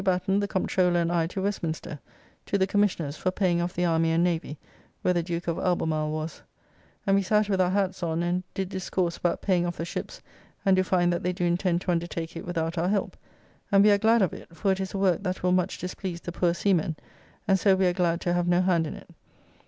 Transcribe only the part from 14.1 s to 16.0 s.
of it, for it is a work that will much